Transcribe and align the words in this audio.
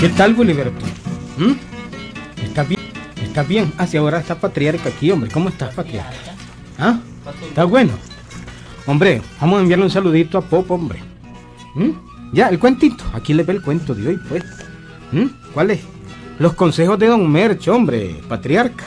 ¿Qué 0.00 0.08
tal, 0.08 0.32
Boliberto? 0.32 0.86
¿Mm? 1.36 1.52
¿Estás 2.42 2.66
bien? 2.66 2.80
¿Estás 3.22 3.46
bien? 3.46 3.70
Ah, 3.76 3.86
ahora 3.98 4.20
está 4.20 4.34
patriarca 4.34 4.88
aquí, 4.88 5.10
hombre. 5.10 5.30
¿Cómo 5.30 5.50
estás, 5.50 5.74
patriarca? 5.74 6.34
¿Ah? 6.78 6.98
¿Está 7.46 7.64
bueno? 7.64 7.92
Hombre, 8.86 9.20
vamos 9.38 9.58
a 9.58 9.60
enviarle 9.60 9.84
un 9.84 9.90
saludito 9.90 10.38
a 10.38 10.40
Pop, 10.40 10.70
hombre. 10.70 11.00
¿Mm? 11.74 11.90
Ya, 12.32 12.48
el 12.48 12.58
cuentito. 12.58 13.04
Aquí 13.12 13.34
le 13.34 13.42
ve 13.42 13.52
el 13.52 13.60
cuento 13.60 13.94
de 13.94 14.08
hoy, 14.08 14.20
pues. 14.26 14.42
¿Mm? 15.12 15.26
¿Cuál 15.52 15.72
es? 15.72 15.80
Los 16.38 16.54
consejos 16.54 16.98
de 16.98 17.08
Don 17.08 17.30
Mercho, 17.30 17.74
hombre, 17.74 18.22
patriarca. 18.26 18.86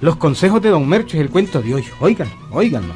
Los 0.00 0.16
consejos 0.16 0.62
de 0.62 0.70
Don 0.70 0.88
Mercho 0.88 1.18
es 1.18 1.20
el 1.20 1.28
cuento 1.28 1.60
de 1.60 1.74
hoy. 1.74 1.84
Oigan, 2.00 2.28
óiganlo. 2.50 2.94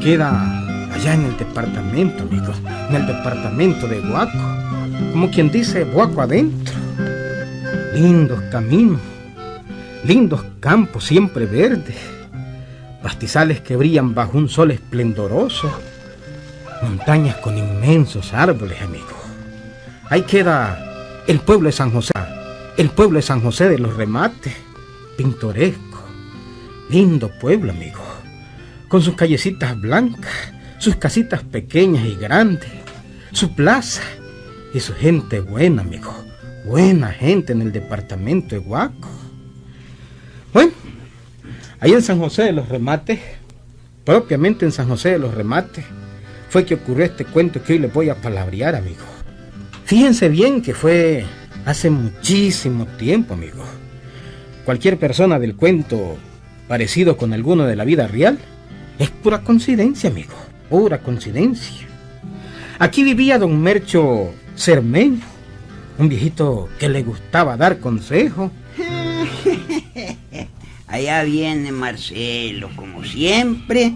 Queda 0.00 0.92
allá 0.94 1.14
en 1.14 1.26
el 1.26 1.36
departamento, 1.36 2.22
amigos, 2.22 2.56
en 2.88 2.96
el 2.96 3.06
departamento 3.06 3.86
de 3.86 4.00
Guaco. 4.00 4.38
Como 5.12 5.30
quien 5.30 5.50
dice, 5.50 5.84
Guaco 5.84 6.22
adentro. 6.22 6.74
Lindos 7.94 8.40
caminos, 8.50 9.00
lindos 10.04 10.42
campos 10.60 11.04
siempre 11.04 11.44
verdes, 11.44 11.96
pastizales 13.02 13.60
que 13.60 13.76
brillan 13.76 14.14
bajo 14.14 14.38
un 14.38 14.48
sol 14.48 14.70
esplendoroso, 14.70 15.70
montañas 16.82 17.36
con 17.36 17.58
inmensos 17.58 18.32
árboles, 18.32 18.80
amigos. 18.80 19.12
Ahí 20.08 20.22
queda 20.22 21.24
el 21.26 21.40
pueblo 21.40 21.66
de 21.66 21.72
San 21.72 21.90
José, 21.90 22.12
el 22.76 22.90
pueblo 22.90 23.16
de 23.16 23.22
San 23.22 23.40
José 23.42 23.68
de 23.68 23.78
los 23.78 23.96
Remates, 23.96 24.54
pintoresco, 25.16 26.04
lindo 26.88 27.28
pueblo, 27.40 27.72
amigos 27.72 28.09
con 28.90 29.00
sus 29.02 29.14
callecitas 29.14 29.80
blancas, 29.80 30.32
sus 30.78 30.96
casitas 30.96 31.44
pequeñas 31.44 32.04
y 32.04 32.16
grandes, 32.16 32.68
su 33.30 33.54
plaza 33.54 34.02
y 34.74 34.80
su 34.80 34.92
gente 34.94 35.38
buena, 35.38 35.82
amigo. 35.82 36.12
Buena 36.66 37.12
gente 37.12 37.52
en 37.52 37.62
el 37.62 37.70
departamento 37.70 38.56
de 38.56 38.58
Huaco. 38.58 39.08
Bueno, 40.52 40.72
ahí 41.78 41.92
en 41.92 42.02
San 42.02 42.18
José 42.18 42.42
de 42.42 42.52
los 42.52 42.68
Remates, 42.68 43.20
propiamente 44.04 44.64
en 44.64 44.72
San 44.72 44.88
José 44.88 45.10
de 45.10 45.20
los 45.20 45.34
Remates, 45.34 45.84
fue 46.48 46.64
que 46.64 46.74
ocurrió 46.74 47.04
este 47.04 47.24
cuento 47.24 47.62
que 47.62 47.74
hoy 47.74 47.78
les 47.78 47.92
voy 47.92 48.08
a 48.08 48.16
palabrear, 48.16 48.74
amigo. 48.74 49.04
Fíjense 49.84 50.28
bien 50.28 50.62
que 50.62 50.74
fue 50.74 51.24
hace 51.64 51.90
muchísimo 51.90 52.86
tiempo, 52.98 53.34
amigo. 53.34 53.64
Cualquier 54.64 54.98
persona 54.98 55.38
del 55.38 55.54
cuento 55.54 56.18
parecido 56.66 57.16
con 57.16 57.32
alguno 57.32 57.66
de 57.66 57.76
la 57.76 57.84
vida 57.84 58.08
real 58.08 58.36
es 59.00 59.10
pura 59.10 59.40
coincidencia, 59.40 60.10
amigo. 60.10 60.34
Pura 60.68 60.98
coincidencia. 60.98 61.88
Aquí 62.78 63.02
vivía 63.02 63.38
don 63.38 63.60
Mercho 63.60 64.32
Cermeño, 64.54 65.22
un 65.98 66.08
viejito 66.08 66.68
que 66.78 66.88
le 66.88 67.02
gustaba 67.02 67.56
dar 67.56 67.78
consejo. 67.78 68.52
Allá 70.86 71.22
viene 71.24 71.72
Marcelo, 71.72 72.68
como 72.76 73.04
siempre, 73.04 73.94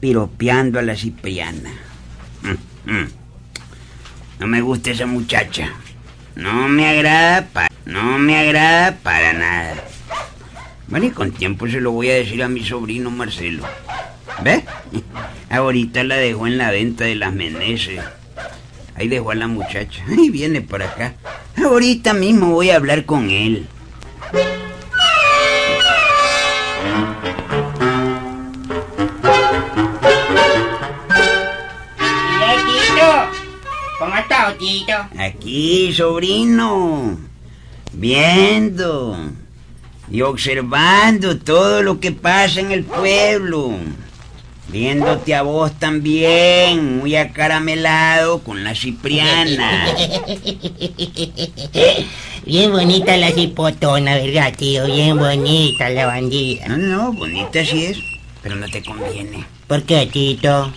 piropeando 0.00 0.78
a 0.78 0.82
la 0.82 0.96
Cipriana. 0.96 1.72
Mm, 2.42 2.90
mm. 2.90 3.08
No 4.40 4.46
me 4.46 4.60
gusta 4.62 4.90
esa 4.90 5.06
muchacha. 5.06 5.70
No 6.34 6.68
me 6.68 6.88
agrada 6.88 7.46
para, 7.46 7.68
no 7.84 8.18
me 8.18 8.38
agrada 8.38 8.96
para 8.96 9.32
nada. 9.34 9.84
Bueno, 10.88 11.06
y 11.06 11.10
con 11.10 11.32
tiempo 11.32 11.68
se 11.68 11.80
lo 11.80 11.90
voy 11.90 12.10
a 12.10 12.14
decir 12.14 12.42
a 12.42 12.48
mi 12.48 12.64
sobrino 12.64 13.10
Marcelo. 13.10 13.64
¿Ve? 14.46 14.62
Ahorita 15.50 16.04
la 16.04 16.14
dejó 16.18 16.46
en 16.46 16.56
la 16.56 16.70
venta 16.70 17.02
de 17.02 17.16
las 17.16 17.32
Meneses. 17.32 18.00
Ahí 18.94 19.08
dejó 19.08 19.32
a 19.32 19.34
la 19.34 19.48
muchacha. 19.48 20.04
Ahí 20.08 20.30
viene 20.30 20.60
por 20.60 20.84
acá. 20.84 21.14
Ahorita 21.56 22.14
mismo 22.14 22.50
voy 22.50 22.70
a 22.70 22.76
hablar 22.76 23.04
con 23.06 23.28
él. 23.28 23.66
¿Cómo 33.98 34.16
está, 34.16 34.54
Tito? 34.56 34.92
Aquí, 35.18 35.92
sobrino. 35.92 37.18
Viendo 37.92 39.18
y 40.08 40.22
observando 40.22 41.36
todo 41.36 41.82
lo 41.82 41.98
que 41.98 42.12
pasa 42.12 42.60
en 42.60 42.70
el 42.70 42.84
pueblo. 42.84 43.76
Viéndote 44.68 45.34
a 45.34 45.42
vos 45.42 45.72
también, 45.78 46.98
muy 46.98 47.14
acaramelado 47.16 48.40
con 48.42 48.64
la 48.64 48.74
cipriana. 48.74 49.86
Bien 52.44 52.70
bonita 52.72 53.16
la 53.16 53.30
cipotona, 53.32 54.14
¿verdad, 54.16 54.54
tío? 54.56 54.86
Bien 54.86 55.16
bonita 55.16 55.88
la 55.90 56.06
bandida. 56.06 56.68
No, 56.68 56.76
no, 56.78 57.12
bonita 57.12 57.64
sí 57.64 57.84
es, 57.86 57.98
pero 58.42 58.56
no 58.56 58.66
te 58.68 58.82
conviene. 58.82 59.44
¿Por 59.66 59.82
qué, 59.84 60.06
Tito? 60.06 60.72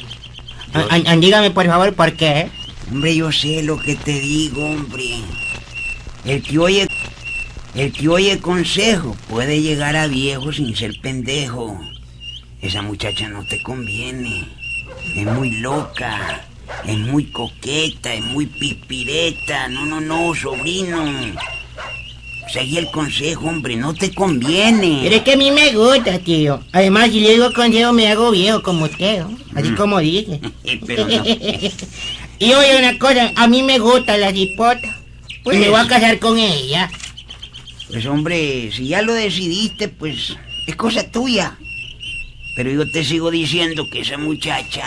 An- 0.73 1.07
an- 1.07 1.19
dígame, 1.19 1.51
por 1.51 1.65
favor, 1.65 1.93
¿por 1.95 2.13
qué? 2.15 2.47
Hombre, 2.91 3.15
yo 3.15 3.31
sé 3.31 3.63
lo 3.63 3.79
que 3.79 3.95
te 3.95 4.19
digo, 4.19 4.65
hombre. 4.65 5.05
El 6.25 6.41
que 6.43 6.57
oye, 6.59 6.87
el 7.75 7.91
que 7.91 8.07
oye 8.09 8.39
consejo 8.39 9.15
puede 9.29 9.61
llegar 9.61 9.95
a 9.95 10.07
viejo 10.07 10.51
sin 10.51 10.75
ser 10.75 10.99
pendejo. 11.01 11.79
Esa 12.61 12.81
muchacha 12.81 13.27
no 13.29 13.45
te 13.45 13.61
conviene. 13.61 14.45
Es 15.15 15.25
muy 15.25 15.51
loca. 15.59 16.45
Es 16.85 16.97
muy 16.97 17.25
coqueta, 17.25 18.13
es 18.13 18.23
muy 18.23 18.45
pipireta. 18.45 19.67
No, 19.69 19.85
no, 19.85 20.01
no, 20.01 20.35
sobrino. 20.35 21.03
Seguí 22.51 22.77
el 22.77 22.89
consejo, 22.91 23.47
hombre, 23.47 23.75
no 23.75 23.93
te 23.93 24.13
conviene. 24.13 25.01
Pero 25.03 25.15
es 25.15 25.21
que 25.21 25.33
a 25.33 25.37
mí 25.37 25.51
me 25.51 25.71
gusta, 25.73 26.17
tío. 26.19 26.59
Además, 26.71 27.11
si 27.11 27.19
le 27.19 27.33
digo 27.33 27.53
consejo, 27.53 27.93
me 27.93 28.07
hago 28.07 28.31
viejo 28.31 28.61
como 28.63 28.85
usted, 28.85 29.19
¿no? 29.21 29.37
Así 29.55 29.69
como 29.71 29.99
dice. 29.99 30.39
Pero 30.87 31.07
no. 31.07 31.23
y 32.39 32.53
oye 32.53 32.77
una 32.77 32.97
cosa, 32.97 33.31
a 33.35 33.47
mí 33.47 33.61
me 33.63 33.77
gusta 33.79 34.17
la 34.17 34.31
cipota. 34.31 34.97
Pues- 35.43 35.57
y 35.57 35.59
me 35.59 35.69
voy 35.69 35.79
a 35.79 35.87
casar 35.87 36.19
con 36.19 36.37
ella. 36.37 36.89
Pues 37.89 38.05
hombre, 38.05 38.71
si 38.71 38.87
ya 38.87 39.01
lo 39.01 39.13
decidiste, 39.13 39.87
pues 39.87 40.35
es 40.67 40.75
cosa 40.75 41.09
tuya. 41.09 41.57
Pero 42.59 42.71
yo 42.71 42.91
te 42.91 43.05
sigo 43.05 43.31
diciendo 43.31 43.89
que 43.89 44.01
esa 44.01 44.17
muchacha 44.17 44.83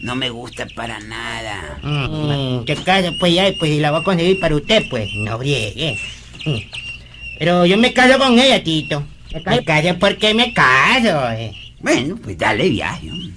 no 0.00 0.14
me 0.16 0.28
gusta 0.28 0.66
para 0.76 1.00
nada. 1.00 1.78
Mm, 1.82 2.64
¿Qué 2.66 2.76
casa? 2.76 3.10
Pues 3.18 3.32
ya, 3.32 3.50
pues 3.58 3.70
si 3.70 3.80
la 3.80 3.90
voy 3.90 4.02
a 4.02 4.04
conseguir 4.04 4.38
para 4.38 4.54
usted, 4.54 4.84
pues 4.90 5.08
no 5.14 5.38
briegue. 5.38 5.98
Mm. 6.44 6.58
Pero 7.38 7.64
yo 7.64 7.78
me 7.78 7.94
caso 7.94 8.18
con 8.18 8.38
ella, 8.38 8.62
Tito. 8.62 9.02
Me 9.46 9.64
caso 9.64 9.98
porque 9.98 10.34
me 10.34 10.52
caso. 10.52 11.30
eh. 11.30 11.52
Bueno, 11.80 12.18
pues 12.22 12.36
dale 12.36 12.68
viaje. 12.68 13.10
hombre. 13.10 13.30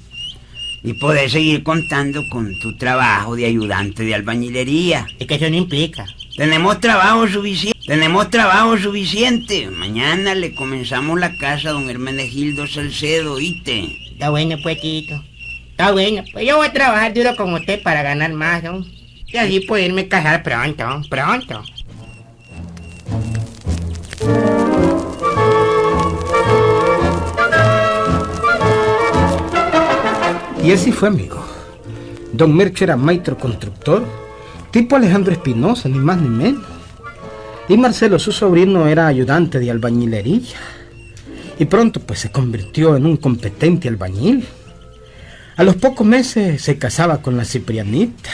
Y 0.84 0.92
poder 0.96 1.30
seguir 1.30 1.64
contando 1.64 2.28
con 2.30 2.52
tu 2.60 2.76
trabajo 2.76 3.38
de 3.38 3.46
ayudante 3.46 4.04
de 4.04 4.14
albañilería. 4.14 5.08
Es 5.20 5.26
que 5.26 5.36
eso 5.36 5.50
no 5.50 5.56
implica. 5.56 6.06
Tenemos 6.38 6.80
trabajo 6.80 7.28
suficiente. 7.28 7.80
Tenemos 7.88 8.30
trabajo 8.30 8.78
suficiente. 8.78 9.72
Mañana 9.72 10.36
le 10.36 10.54
comenzamos 10.54 11.20
la 11.20 11.36
casa 11.36 11.70
a 11.70 11.72
don 11.72 11.90
Hermenegildo 11.90 12.68
Salcedo, 12.68 13.34
¿oíste? 13.34 13.98
Está 14.12 14.30
bueno, 14.30 14.56
pues, 14.62 14.80
Tito. 14.80 15.20
Está 15.72 15.92
bueno. 15.94 16.24
Pues 16.32 16.46
yo 16.48 16.58
voy 16.58 16.68
a 16.68 16.74
trabajar 16.74 17.16
duro 17.16 17.36
con 17.36 17.56
usted 17.56 17.82
para 17.82 18.04
ganar 18.04 18.32
más, 18.34 18.62
¿no? 18.62 18.86
Y 19.26 19.36
así 19.36 19.62
poderme 19.62 20.08
casar 20.08 20.44
pronto, 20.44 21.02
pronto. 21.10 21.64
Y 30.64 30.72
así 30.72 30.92
fue, 30.92 31.08
amigo. 31.08 31.44
Don 32.32 32.56
Mercho 32.56 32.84
era 32.84 32.96
maestro 32.96 33.40
constructor, 33.40 34.06
tipo 34.78 34.96
Alejandro 34.96 35.34
Espinosa, 35.34 35.90
ni 35.90 35.98
más 35.98 36.22
ni 36.22 36.30
menos. 36.30 36.62
Y 37.68 37.78
Marcelo, 37.78 38.20
su 38.20 38.32
sobrino, 38.32 38.86
era 38.86 39.08
ayudante 39.08 39.58
de 39.58 39.72
albañilería. 39.72 40.56
Y 41.58 41.66
pronto 41.66 42.00
pues 42.00 42.20
se 42.20 42.30
convirtió 42.30 42.96
en 42.96 43.08
un 43.08 43.18
competente 43.18 43.88
albañil. 43.88 44.46
A 45.56 45.64
los 45.64 45.78
pocos 45.78 46.06
meses 46.06 46.62
se 46.62 46.78
casaba 46.78 47.24
con 47.24 47.36
la 47.38 47.44
Ciprianita. 47.44 48.30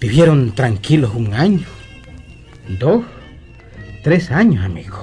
Vivieron 0.00 0.54
tranquilos 0.54 1.10
un 1.16 1.34
año, 1.34 1.66
dos, 2.78 3.02
tres 4.04 4.30
años, 4.30 4.64
amigo. 4.64 4.96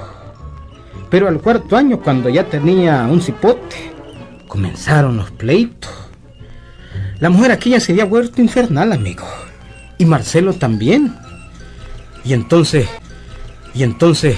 Pero 1.10 1.28
al 1.28 1.42
cuarto 1.42 1.76
año, 1.76 2.00
cuando 2.00 2.30
ya 2.30 2.46
tenía 2.46 3.04
un 3.12 3.22
cipote, 3.22 3.92
comenzaron 4.48 5.18
los 5.18 5.32
pleitos. 5.32 5.92
La 7.20 7.30
mujer 7.30 7.52
aquella 7.52 7.82
se 7.82 7.92
había 7.92 8.06
vuelto 8.06 8.42
infernal, 8.42 8.94
amigo. 8.94 9.26
Y 9.98 10.06
Marcelo 10.06 10.54
también. 10.54 11.16
Y 12.24 12.34
entonces, 12.34 12.88
y 13.74 13.84
entonces 13.84 14.38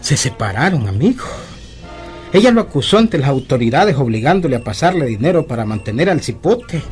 se 0.00 0.16
separaron, 0.16 0.88
amigo. 0.88 1.24
Ella 2.32 2.50
lo 2.50 2.62
acusó 2.62 2.98
ante 2.98 3.18
las 3.18 3.28
autoridades 3.28 3.96
obligándole 3.96 4.56
a 4.56 4.64
pasarle 4.64 5.06
dinero 5.06 5.46
para 5.46 5.64
mantener 5.64 6.08
al 6.08 6.22
cipote. 6.22 6.82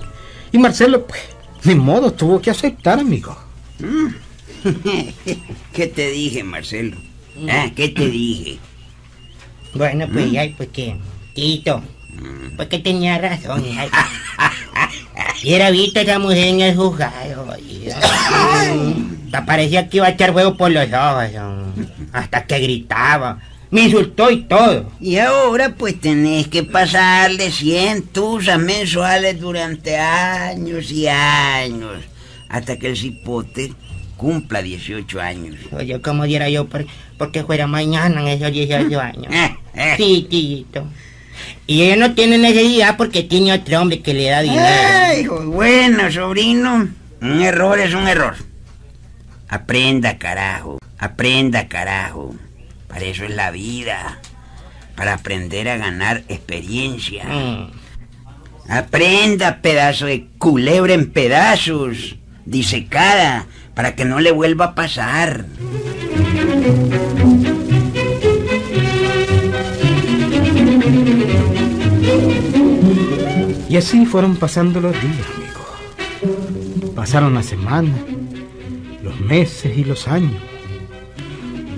Y 0.53 0.59
Marcelo, 0.59 1.07
pues, 1.07 1.21
ni 1.65 1.75
modo, 1.75 2.13
tuvo 2.13 2.41
que 2.41 2.51
aceptar, 2.51 2.99
amigo. 2.99 3.37
¿Qué 5.73 5.87
te 5.87 6.11
dije, 6.11 6.45
Marcelo? 6.45 6.97
¿Ah? 7.49 7.71
¿Qué 7.75 7.89
te 7.89 8.07
dije? 8.09 8.59
Bueno, 9.75 10.09
pues 10.13 10.31
ya, 10.31 10.43
pues 10.57 10.69
que, 10.71 10.97
Tito, 11.35 11.83
pues 12.57 12.69
que 12.69 12.79
tenía 12.79 13.19
razón. 13.19 13.65
Y 15.43 15.55
era 15.55 15.71
visto 15.71 16.01
esa 16.01 16.19
mujer 16.19 16.49
en 16.49 16.61
el 16.61 16.77
juzgado. 16.77 17.47
parecía 19.47 19.89
que 19.89 19.99
iba 19.99 20.07
a 20.07 20.11
echar 20.11 20.33
fuego 20.33 20.57
por 20.57 20.71
los 20.71 20.87
ojos. 20.93 21.25
Hasta 22.13 22.45
que 22.47 22.59
gritaba. 22.59 23.39
Me 23.71 23.83
insultó 23.83 24.31
y 24.31 24.43
todo. 24.43 24.91
Y 25.01 25.19
ahora 25.19 25.75
pues 25.77 26.01
tenés 26.01 26.49
que 26.49 26.65
pasarle 26.65 27.53
100 27.53 28.09
tusas 28.09 28.59
mensuales 28.59 29.41
durante 29.41 29.97
años 29.97 30.91
y 30.91 31.07
años. 31.07 32.03
Hasta 32.49 32.77
que 32.79 32.89
el 32.89 32.97
cipote 32.97 33.73
cumpla 34.17 34.61
18 34.61 35.21
años. 35.21 35.57
Oye, 35.71 36.01
como 36.03 36.25
diera 36.25 36.51
yo 36.51 36.67
por, 36.69 36.85
porque 37.17 37.45
fuera 37.45 37.69
mañana 37.69 38.21
en 38.21 38.29
esos 38.29 38.53
18 38.53 39.01
años. 39.01 39.33
Sí, 39.97 40.27
tito. 40.29 40.85
Y 41.67 41.83
ella 41.83 41.97
no 41.97 42.15
tiene 42.15 42.39
necesidad 42.39 42.97
porque 42.97 43.23
tiene 43.23 43.53
otro 43.53 43.81
hombre 43.81 44.01
que 44.01 44.15
le 44.15 44.29
da 44.29 44.41
dinero. 44.43 44.65
Ay, 44.67 45.21
hijo, 45.21 45.41
bueno, 45.47 46.11
sobrino. 46.11 46.89
Un 47.21 47.43
error 47.43 47.79
es 47.79 47.95
un 47.95 48.09
error. 48.09 48.35
Aprenda, 49.49 50.19
carajo. 50.19 50.79
Aprenda, 50.99 51.69
carajo. 51.69 52.35
Para 52.89 53.05
eso 53.05 53.25
es 53.25 53.35
la 53.35 53.51
vida. 53.51 54.19
Para 54.97 55.15
aprender 55.15 55.69
a 55.69 55.77
ganar 55.77 56.23
experiencia. 56.29 57.25
Mm. 57.25 57.71
Aprenda, 58.69 59.61
pedazo 59.61 60.07
de 60.07 60.27
culebra 60.39 60.95
en 60.95 61.11
pedazos. 61.11 62.17
Disecada. 62.45 63.47
Para 63.75 63.95
que 63.95 64.05
no 64.05 64.21
le 64.21 64.33
vuelva 64.33 64.67
a 64.67 64.75
pasar. 64.75 65.45
Y 73.71 73.77
así 73.77 74.05
fueron 74.05 74.35
pasando 74.35 74.81
los 74.81 74.93
días, 75.01 75.27
amigo. 75.37 76.93
Pasaron 76.97 77.35
las 77.35 77.47
semanas, 77.47 78.01
los 79.01 79.21
meses 79.21 79.79
y 79.79 79.85
los 79.85 80.09
años. 80.09 80.43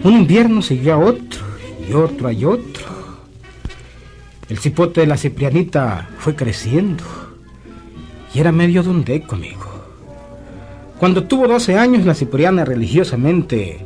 Un 0.02 0.14
invierno 0.14 0.62
siguió 0.62 0.94
a 0.94 0.98
otro, 0.98 1.42
y 1.86 1.92
otro 1.92 2.30
y 2.32 2.46
otro. 2.46 2.86
El 4.48 4.58
cipote 4.58 5.02
de 5.02 5.06
la 5.06 5.18
ciprianita 5.18 6.08
fue 6.18 6.34
creciendo, 6.34 7.04
y 8.32 8.40
era 8.40 8.52
medio 8.52 8.82
de 8.82 8.88
un 8.88 9.04
deco, 9.04 9.34
amigo. 9.34 9.66
Cuando 10.98 11.24
tuvo 11.24 11.46
12 11.46 11.78
años, 11.78 12.06
la 12.06 12.14
cipriana 12.14 12.64
religiosamente, 12.64 13.84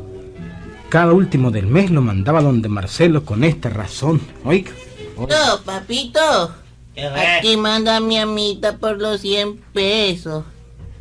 cada 0.90 1.12
último 1.12 1.50
del 1.50 1.66
mes 1.66 1.90
lo 1.90 2.02
mandaba 2.02 2.40
donde 2.40 2.68
Marcelo 2.68 3.24
con 3.24 3.42
esta 3.42 3.68
razón. 3.68 4.20
Oiga, 4.44 4.70
No, 5.18 5.60
papito. 5.64 6.65
Aquí 6.96 7.56
manda 7.56 7.96
a 7.96 8.00
mi 8.00 8.18
amita 8.18 8.78
por 8.78 8.98
los 8.98 9.20
100 9.20 9.58
pesos. 9.72 10.44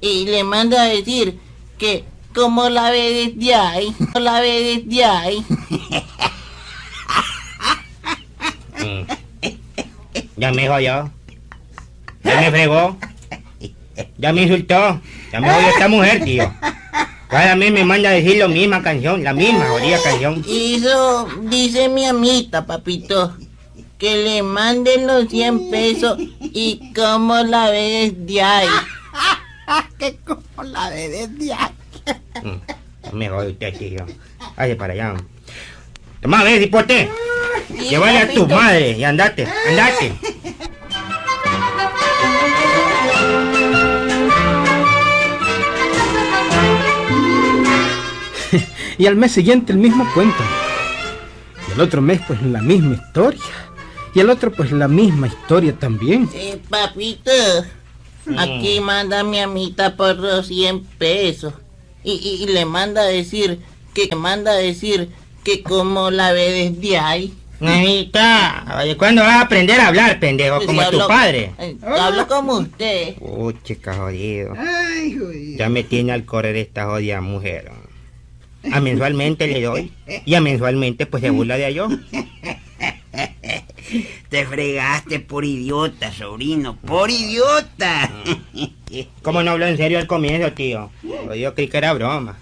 Y 0.01 0.25
le 0.25 0.43
manda 0.43 0.83
a 0.83 0.85
decir 0.85 1.39
que 1.77 2.03
como 2.33 2.67
la 2.69 2.91
ve 2.91 3.33
desde 3.33 3.55
ahí, 3.55 3.95
no 4.13 4.19
la 4.19 4.41
ve 4.41 4.83
desde 4.85 5.05
ahí. 5.05 5.45
Ya 10.35 10.51
me 10.51 10.67
jodió. 10.67 11.11
Ya 12.23 12.41
me 12.41 12.51
fregó. 12.51 12.97
Ya 14.17 14.33
me 14.33 14.41
insultó. 14.43 15.01
Ya 15.31 15.39
me 15.39 15.49
jodió 15.49 15.69
esta 15.69 15.87
mujer, 15.87 16.25
tío. 16.25 16.53
Cada 17.29 17.55
mes 17.55 17.71
me 17.71 17.85
manda 17.85 18.09
a 18.09 18.13
decir 18.13 18.37
la 18.37 18.47
misma 18.47 18.83
canción, 18.83 19.23
la 19.23 19.33
misma 19.33 19.67
jodida 19.69 19.97
canción. 20.03 20.43
Y 20.47 20.75
eso 20.75 21.27
dice 21.43 21.87
mi 21.89 22.05
amita, 22.05 22.65
papito. 22.65 23.35
Que 24.05 24.17
le 24.17 24.43
manden 24.43 25.07
los 25.07 25.27
100 25.29 25.71
pesos 25.71 26.19
y 26.39 26.93
como 26.93 27.37
la 27.37 27.71
ve 27.71 28.13
desde 28.15 28.39
ahí. 28.39 28.67
que 29.97 30.17
como 30.17 30.61
la 30.61 30.91
ve 30.91 31.09
desde 31.09 31.51
ahí. 31.51 31.71
Mm, 32.43 33.17
Me 33.17 33.29
jode 33.29 33.49
usted, 33.53 33.75
tío. 33.75 34.05
Vaya 34.55 34.77
para 34.77 34.93
allá. 34.93 35.15
Toma, 36.21 36.43
ve, 36.43 36.59
cipote. 36.59 37.09
Sí, 37.67 37.89
Llévale 37.89 38.19
a 38.19 38.29
tu 38.31 38.45
madre 38.47 38.91
y 38.91 39.03
andate, 39.03 39.47
andate. 39.69 40.13
Y 48.99 49.07
al 49.07 49.15
mes 49.15 49.31
siguiente 49.31 49.73
el 49.73 49.79
mismo 49.79 50.07
cuento. 50.13 50.43
Y 51.67 51.71
el 51.73 51.81
otro 51.81 52.01
mes 52.03 52.21
pues 52.27 52.39
la 52.43 52.61
misma 52.61 52.93
historia. 52.93 53.41
Y 54.15 54.19
el 54.21 54.29
otro 54.29 54.51
pues 54.51 54.71
la 54.71 54.87
misma 54.87 55.27
historia 55.27 55.73
también. 55.77 56.29
Eh, 56.33 56.57
papito, 56.69 57.31
aquí 58.37 58.79
manda 58.79 59.23
mi 59.23 59.39
amita 59.39 59.95
por 59.95 60.15
los 60.17 60.47
100 60.47 60.83
pesos. 60.97 61.53
Y, 62.03 62.13
y- 62.13 62.43
y 62.43 62.47
le 62.47 62.65
manda 62.65 63.01
a 63.01 63.05
decir, 63.05 63.59
que 63.93 64.07
le 64.07 64.15
manda 64.15 64.51
a 64.51 64.55
decir 64.55 65.09
que 65.43 65.61
como 65.63 66.11
la 66.11 66.31
ve 66.31 66.71
desde 66.71 66.97
ahí. 66.97 67.33
Mamita, 67.59 68.79
oye, 68.81 68.97
¿cuándo 68.97 69.21
vas 69.21 69.35
a 69.35 69.41
aprender 69.41 69.79
a 69.79 69.87
hablar, 69.87 70.19
pendejo? 70.19 70.57
Pues 70.57 70.67
Como 70.67 70.81
si 70.83 70.91
tu 70.91 71.07
padre. 71.07 71.51
eh, 71.57 71.77
hablo 71.81 72.27
como 72.27 72.53
usted. 72.57 73.15
Uy, 73.19 73.55
chica 73.63 73.93
jodido. 73.95 74.53
Ay, 74.57 75.17
jodido. 75.17 75.57
Ya 75.57 75.69
me 75.69 75.83
tiene 75.83 76.11
al 76.11 76.25
correr 76.25 76.55
esta 76.57 76.85
jodida 76.85 77.21
mujer. 77.21 77.71
A 78.71 78.81
mensualmente 78.81 79.47
le 79.47 79.61
doy. 79.61 79.91
Y 80.25 80.33
a 80.35 80.41
mensualmente 80.41 81.05
pues 81.05 81.21
se 81.21 81.29
burla 81.29 81.57
de 81.57 81.73
yo. 81.73 81.87
Te 84.29 84.45
fregaste 84.45 85.19
por 85.19 85.45
idiota, 85.45 86.11
sobrino. 86.11 86.77
Por 86.77 87.09
idiota. 87.09 88.09
¿Cómo 89.21 89.43
no 89.43 89.51
habló 89.51 89.67
en 89.67 89.77
serio 89.77 89.99
al 89.99 90.07
comienzo, 90.07 90.51
tío? 90.53 90.91
Yo 91.35 91.53
creí 91.53 91.67
que 91.67 91.77
era 91.77 91.93
broma. 91.93 92.37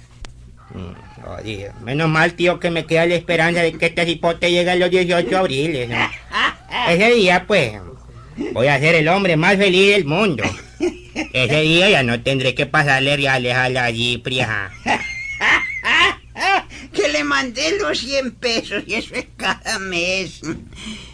Mm, 0.74 1.22
jodido. 1.24 1.74
Menos 1.84 2.10
mal, 2.10 2.34
tío, 2.34 2.60
que 2.60 2.70
me 2.70 2.86
queda 2.86 3.06
la 3.06 3.16
esperanza 3.16 3.62
de 3.62 3.74
que 3.74 3.88
este 3.88 4.06
cipote 4.06 4.52
llegue 4.52 4.72
a 4.72 4.76
los 4.76 4.90
18 4.90 5.30
de 5.30 5.36
abril. 5.36 5.90
¿no? 5.90 6.10
Ese 6.90 7.12
día, 7.14 7.46
pues, 7.48 7.74
voy 8.54 8.68
a 8.68 8.80
ser 8.80 8.96
el 8.96 9.08
hombre 9.08 9.38
más 9.38 9.58
feliz 9.58 9.92
del 9.94 10.06
mundo. 10.06 10.44
Ese 11.34 11.62
día 11.62 11.90
ya 11.90 12.04
no 12.04 12.20
tendré 12.22 12.56
que 12.56 12.66
pasarle 12.66 13.16
reales 13.16 13.56
a 13.56 13.70
la 13.70 13.92
Gipria. 13.92 14.72
Le 17.24 17.30
mandé 17.30 17.78
los 17.80 18.00
100 18.00 18.32
pesos 18.36 18.84
y 18.86 18.96
eso 18.96 19.16
es 19.16 19.26
cada 19.38 19.80
mes. 19.80 20.42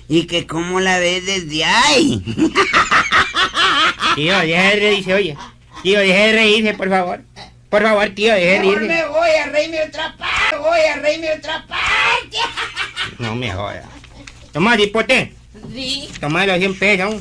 Y 0.08 0.26
que 0.26 0.48
cómo 0.48 0.80
la 0.80 0.98
ves 0.98 1.26
desde 1.26 1.64
ahí. 1.64 2.22
Tío, 4.16 4.38
deje 4.40 4.62
de 4.62 4.76
reírse, 4.76 5.14
oye. 5.14 5.38
Tío, 5.84 6.00
deje 6.00 6.14
de 6.28 6.32
reírse, 6.34 6.74
por 6.74 6.90
favor. 6.90 7.22
Por 7.70 7.84
favor, 7.84 8.10
tío, 8.10 8.34
deje 8.34 8.46
de 8.48 8.60
reírse. 8.60 9.06
voy 9.08 9.30
a 9.30 9.46
reírme 9.52 9.84
otra 9.84 10.18
parte. 10.18 10.58
Voy 10.58 10.80
a 10.80 10.96
reírme 10.98 11.32
otra 11.34 11.66
parte. 11.68 12.38
No 13.20 13.36
me 13.36 13.52
jodas. 13.52 13.86
Toma, 14.54 14.76
cipote. 14.78 15.34
Sí. 15.74 16.08
Toma 16.20 16.46
los 16.46 16.58
100 16.58 16.80
pesos. 16.80 17.16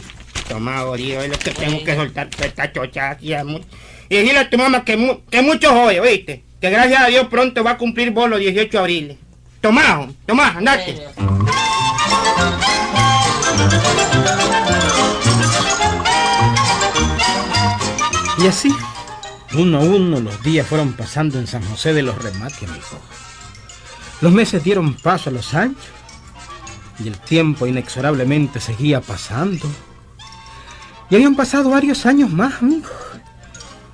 Toma, 0.49 0.79
jodido, 0.81 1.23
es 1.23 1.29
lo 1.29 1.39
que 1.39 1.51
tengo 1.51 1.83
que 1.85 1.95
soltar 1.95 2.31
por 2.31 2.47
esta 2.47 2.73
chocha 2.73 3.19
Y 3.21 3.35
decirle 4.09 4.39
a 4.39 4.49
tu 4.49 4.57
mamá 4.57 4.85
que, 4.85 4.97
mu- 4.97 5.21
que 5.31 5.43
mucho 5.43 5.71
jode, 5.73 6.01
oíste. 6.01 6.43
Que 6.61 6.71
gracias 6.71 7.01
a 7.01 7.07
Dios 7.07 7.29
pronto 7.29 7.63
va 7.63 7.73
a 7.73 7.79
cumplir 7.79 8.11
vos 8.11 8.29
los 8.29 8.41
18 8.41 8.71
de 8.71 8.79
abril. 8.79 9.19
Toma, 9.61 10.09
toma, 10.27 10.49
andate. 10.49 11.01
Y 18.39 18.47
así, 18.47 18.75
uno 19.55 19.79
a 19.79 19.81
uno, 19.83 20.21
los 20.21 20.43
días 20.43 20.67
fueron 20.67 20.95
pasando 20.95 21.39
en 21.39 21.47
San 21.47 21.63
José 21.63 21.93
de 21.93 22.03
los 22.03 22.21
Remates, 22.21 22.65
amigo. 22.65 23.01
Los 24.21 24.33
meses 24.33 24.65
dieron 24.65 24.95
paso 24.95 25.31
a 25.31 25.33
los 25.33 25.55
años 25.55 25.79
y 26.99 27.07
el 27.07 27.19
tiempo 27.19 27.69
inexorablemente 27.69 28.59
seguía 28.59 29.01
pasando. 29.01 29.69
Y 31.09 31.15
habían 31.15 31.37
pasado 31.37 31.71
varios 31.71 32.05
años 32.05 32.31
más, 32.31 32.63
amigo. 32.63 32.89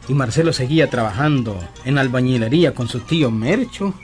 Y 0.09 0.15
Marcelo 0.15 0.53
seguía 0.53 0.91
trabajando 0.91 1.59
en 1.85 1.99
albañilería 1.99 2.75
con 2.75 2.89
su 2.89 3.01
tío 3.01 3.31
Mercho. 3.31 3.95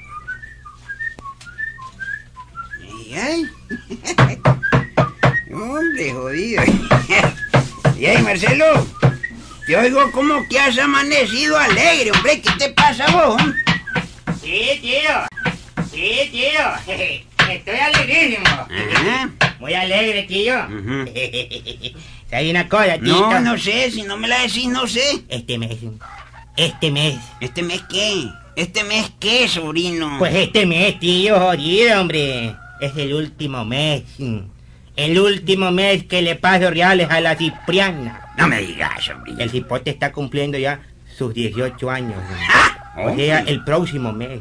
Ay. 3.14 3.45
Hombre, 5.52 6.12
jodido. 6.12 6.62
Y 7.99 8.07
ahí, 8.07 8.23
Marcelo. 8.23 8.87
Te 9.66 9.76
oigo 9.76 10.11
como 10.12 10.49
que 10.49 10.59
has 10.59 10.78
amanecido 10.78 11.59
alegre, 11.59 12.12
hombre. 12.12 12.40
¿Qué 12.40 12.50
te 12.59 12.71
pasa 12.71 13.07
vos? 13.09 13.42
Sí, 14.40 14.78
tío. 14.80 15.26
Sí, 15.90 16.30
tío. 16.33 16.97
Estoy 17.50 17.76
alegrísimo. 17.76 18.47
Ajá. 18.47 19.30
Muy 19.59 19.75
alegre, 19.75 20.23
tío. 20.23 20.54
Ujú. 20.64 21.11
¿Sabes 22.30 22.50
una 22.50 22.68
cosa, 22.68 22.96
tío? 22.99 23.12
No, 23.30 23.40
no 23.40 23.58
sé. 23.58 23.90
Si 23.90 24.02
no 24.02 24.16
me 24.16 24.28
la 24.28 24.40
decís, 24.42 24.68
no 24.68 24.87
sé. 24.87 25.25
Este 25.28 25.58
mes. 25.58 25.76
Este 26.56 26.90
mes. 26.90 27.18
¿Este 27.40 27.62
mes 27.62 27.82
qué? 27.90 28.28
¿Este 28.56 28.84
mes 28.84 29.10
qué, 29.18 29.49
sobrino? 29.49 30.16
Pues 30.18 30.34
este 30.34 30.66
mes, 30.66 30.99
tío, 31.00 31.38
jodido, 31.40 32.00
hombre. 32.00 32.54
Es 32.80 32.96
el 32.96 33.14
último 33.14 33.64
mes. 33.64 34.02
El 34.96 35.18
último 35.18 35.70
mes 35.70 36.04
que 36.04 36.22
le 36.22 36.37
paso 36.37 36.70
reales 36.70 37.10
a 37.10 37.20
la 37.20 37.34
Cipriana. 37.37 38.32
No 38.37 38.46
me 38.49 38.60
digas, 38.60 39.02
sobrino. 39.04 39.40
El 39.40 39.50
cipote 39.50 39.90
está 39.90 40.12
cumpliendo 40.12 40.56
ya 40.58 40.80
sus 41.16 41.34
18 41.34 41.90
años. 41.90 42.16
Ah, 42.49 42.94
O 43.06 43.14
sea, 43.16 43.40
el 43.40 43.64
próximo 43.64 44.12
mes. 44.12 44.40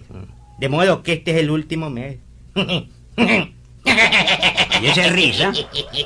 De 0.58 0.70
modo 0.70 1.02
que 1.04 1.14
este 1.14 1.32
es 1.32 1.38
el 1.38 1.50
último 1.50 1.90
mes. 1.90 2.18
¿Y 4.82 4.88
esa 4.88 5.06
es 5.06 5.12
risa? 5.14 5.52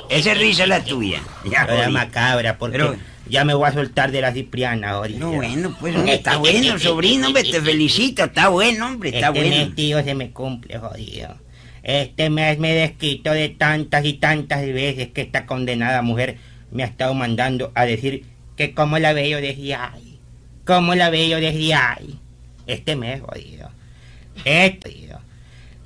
Esa 0.08 0.32
es 0.32 0.38
risa 0.38 0.66
la 0.66 0.82
tuya. 0.84 1.20
Ya, 1.50 1.88
macabra, 1.90 2.58
porque 2.58 2.78
Pero- 2.78 2.96
ya 3.28 3.44
me 3.44 3.54
voy 3.54 3.68
a 3.68 3.72
soltar 3.72 4.10
de 4.12 4.20
la 4.20 4.32
Cipriana 4.32 4.90
ahorita. 4.90 5.18
No, 5.18 5.32
bueno, 5.32 5.76
pues 5.80 5.96
hombre, 5.96 6.14
está 6.14 6.36
bueno, 6.36 6.78
sobrino, 6.78 7.28
hombre, 7.28 7.42
te 7.44 7.60
felicito. 7.60 8.24
Está 8.24 8.48
bueno, 8.48 8.86
hombre, 8.86 9.10
está 9.10 9.28
este 9.28 9.40
bueno. 9.40 9.56
mes, 9.56 9.74
tío, 9.74 10.02
se 10.02 10.14
me 10.14 10.30
cumple, 10.30 10.78
jodido. 10.78 11.36
Este 11.82 12.30
mes 12.30 12.58
me 12.58 12.72
desquito 12.74 13.32
de 13.32 13.50
tantas 13.50 14.04
y 14.04 14.14
tantas 14.14 14.60
veces 14.66 15.08
que 15.08 15.20
esta 15.22 15.44
condenada 15.46 16.00
mujer 16.02 16.38
me 16.70 16.82
ha 16.82 16.86
estado 16.86 17.14
mandando 17.14 17.72
a 17.74 17.84
decir 17.84 18.24
que 18.56 18.72
cómo 18.74 18.98
la 18.98 19.12
veo 19.12 19.40
desde 19.40 19.74
ahí. 19.74 20.18
Cómo 20.64 20.94
la 20.94 21.10
veo 21.10 21.38
desde 21.40 21.74
ahí. 21.74 22.18
Este 22.66 22.96
mes, 22.96 23.20
jodido. 23.20 23.70
Este, 24.44 24.90
jodido. 24.90 25.20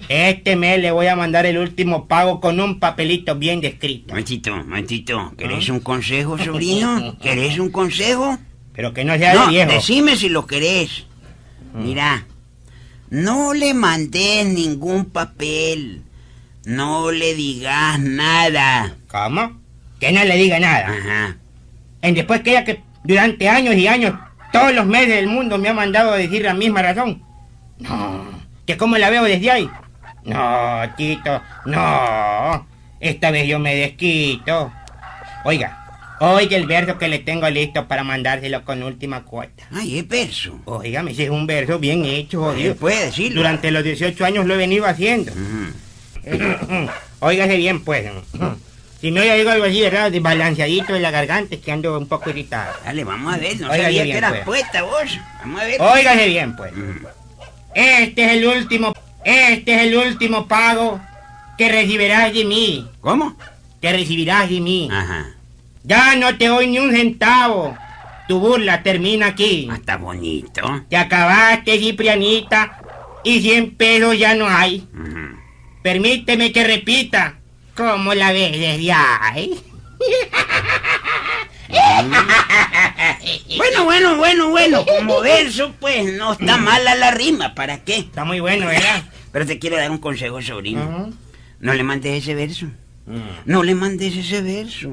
Este 0.09 0.57
mes 0.57 0.81
le 0.81 0.91
voy 0.91 1.07
a 1.09 1.17
mandar 1.17 1.45
el 1.47 1.59
último 1.59 2.07
pago 2.07 2.41
con 2.41 2.61
un 2.61 2.79
papelito 2.79 3.35
bien 3.35 3.61
descrito. 3.61 4.09
Momentito, 4.11 4.57
momentito. 4.57 5.33
¿Querés 5.37 5.69
un 5.69 5.81
consejo, 5.81 6.39
sobrino? 6.39 7.19
¿Querés 7.23 7.59
un 7.59 7.71
consejo? 7.71 8.39
Pero 8.75 8.95
que 8.95 9.05
no 9.05 9.17
sea 9.19 9.35
No, 9.35 9.47
de 9.47 9.51
viejo. 9.53 9.73
decime 9.73 10.17
si 10.17 10.29
lo 10.29 10.47
querés. 10.47 11.05
Mira, 11.75 12.27
no 13.11 13.53
le 13.55 13.75
mandes 13.75 14.47
ningún 14.47 15.07
papel. 15.07 16.03
No 16.65 17.11
le 17.11 17.35
digas 17.35 17.99
nada. 17.99 18.95
¿Cómo? 19.09 19.61
Que 20.01 20.13
no 20.13 20.25
le 20.25 20.37
diga 20.37 20.61
nada. 20.61 20.89
Ajá. 20.89 21.37
En 22.03 22.15
después 22.15 22.41
que 22.43 22.51
ella 22.51 22.65
que 22.65 22.83
durante 23.05 23.49
años 23.49 23.75
y 23.75 23.87
años, 23.89 24.15
todos 24.53 24.73
los 24.75 24.87
meses 24.87 25.09
del 25.17 25.27
mundo 25.27 25.59
me 25.59 25.69
ha 25.69 25.75
mandado 25.75 26.13
a 26.13 26.17
decir 26.17 26.43
la 26.43 26.55
misma 26.55 26.83
razón. 26.83 27.23
No, 27.81 28.25
que 28.67 28.77
cómo 28.77 28.97
la 28.99 29.11
veo 29.11 29.25
desde 29.25 29.51
ahí. 29.51 29.69
No, 30.25 30.83
Tito, 30.97 31.41
no. 31.67 32.67
Esta 33.01 33.31
vez 33.31 33.47
yo 33.47 33.59
me 33.59 33.75
desquito. 33.75 34.73
Oiga, 35.45 36.17
oiga 36.21 36.57
el 36.57 36.67
verso 36.67 36.99
que 36.99 37.09
le 37.09 37.21
tengo 37.21 37.49
listo 37.49 37.87
para 37.87 38.03
mandárselo 38.05 38.65
con 38.65 38.83
última 38.83 39.23
cuota. 39.23 39.65
Ay, 39.73 39.99
es 40.01 40.09
verso. 40.09 40.59
Oiga, 40.65 41.03
ese 41.09 41.25
es 41.25 41.31
un 41.31 41.47
verso 41.47 41.79
bien 41.79 42.05
hecho, 42.05 42.41
jodido. 42.43 42.75
Puede 42.77 43.07
decirlo. 43.07 43.41
Durante 43.41 43.71
los 43.71 43.85
18 43.85 44.25
años 44.25 44.47
lo 44.47 44.55
he 44.55 44.59
venido 44.59 44.87
haciendo. 44.87 45.33
Ujú. 45.33 45.73
Óigase 47.21 47.57
bien, 47.57 47.83
pues. 47.85 48.05
Si 49.01 49.13
no, 49.13 49.23
yo 49.25 49.35
digo 49.35 49.51
algo 49.51 49.65
así, 49.65 49.81
¿verdad? 49.81 50.11
Desbalanceadito 50.11 50.93
de 50.93 51.01
la 51.01 51.11
garganta, 51.13 51.55
es 51.55 51.61
que 51.61 51.71
ando 51.71 51.97
un 51.97 52.09
poco 52.09 52.31
irritado. 52.31 52.75
Dale, 52.85 53.05
vamos 53.05 53.33
a 53.33 53.39
ver. 53.39 53.59
No 53.61 53.71
Oiga, 53.71 53.85
sabía 53.85 54.03
bien, 54.03 54.13
que 54.15 54.19
eras 54.19 54.33
pues. 54.33 54.45
poeta 54.45 54.83
vos. 54.83 55.19
Vamos 55.41 55.61
a 55.61 55.65
ver. 55.65 55.81
Óigase 55.81 56.27
bien, 56.27 56.57
pues. 56.57 56.73
Ujú. 56.73 57.09
Este 57.75 58.25
es 58.25 58.33
el 58.33 58.47
último, 58.47 58.93
este 59.25 59.75
es 59.75 59.81
el 59.83 59.97
último 59.97 60.47
pago 60.47 61.01
que 61.57 61.69
recibirás 61.69 62.33
de 62.33 62.45
mí. 62.45 62.89
¿Cómo? 63.01 63.37
Que 63.81 63.93
recibirás 63.93 64.49
de 64.49 64.61
mí. 64.61 64.89
Ajá. 64.91 65.27
Ya 65.85 66.17
no 66.17 66.37
te 66.37 66.47
doy 66.47 66.67
ni 66.67 66.79
un 66.79 66.93
centavo. 66.93 67.77
Tu 68.29 68.39
burla 68.39 68.83
termina 68.83 69.29
aquí. 69.29 69.69
Ah, 69.71 69.77
Está 69.77 69.97
bonito. 69.97 70.85
Te 70.91 70.97
acabaste, 70.97 71.79
Ciprianita, 71.79 72.79
y 73.25 73.41
100 73.41 73.75
pesos 73.77 74.19
ya 74.19 74.35
no 74.35 74.47
hay. 74.47 74.87
Permíteme 75.83 76.53
que 76.53 76.65
repita. 76.65 77.37
¿Cómo 77.75 78.13
la 78.13 78.33
ves 78.33 78.53
desde 78.53 78.93
ahí? 78.93 79.59
Bueno, 83.57 83.85
bueno, 83.85 84.17
bueno, 84.17 84.51
bueno. 84.51 84.87
Como 84.87 85.21
verso, 85.21 85.75
pues 85.81 86.13
no 86.15 86.33
está 86.33 86.57
mala 86.57 86.95
la 86.95 87.11
rima. 87.11 87.55
¿Para 87.55 87.85
qué? 87.85 87.97
Está 87.99 88.25
muy 88.25 88.41
bueno, 88.41 88.67
¿verdad? 88.67 89.03
Pero 89.33 89.47
te 89.47 89.59
quiero 89.59 89.77
dar 89.77 89.91
un 89.91 89.99
consejo, 89.99 90.41
sobrino. 90.41 91.13
No 91.61 91.75
le 91.75 91.83
mandes 91.83 92.23
ese 92.23 92.35
verso. 92.35 92.67
Mm. 93.07 93.19
No 93.47 93.63
le 93.63 93.75
mandes 93.75 94.17
ese 94.17 94.43
verso. 94.43 94.91